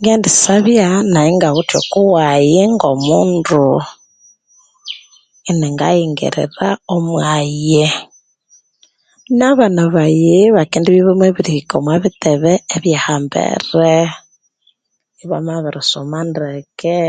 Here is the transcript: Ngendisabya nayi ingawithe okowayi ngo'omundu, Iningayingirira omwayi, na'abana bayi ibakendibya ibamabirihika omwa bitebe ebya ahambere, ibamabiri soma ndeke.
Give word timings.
Ngendisabya 0.00 0.86
nayi 1.12 1.30
ingawithe 1.32 1.76
okowayi 1.82 2.60
ngo'omundu, 2.74 3.64
Iningayingirira 5.50 6.68
omwayi, 6.94 7.84
na'abana 9.38 9.82
bayi 9.94 10.34
ibakendibya 10.50 11.00
ibamabirihika 11.02 11.72
omwa 11.76 11.96
bitebe 12.04 12.52
ebya 12.74 12.96
ahambere, 13.00 13.94
ibamabiri 15.22 15.80
soma 15.90 16.18
ndeke. 16.28 17.00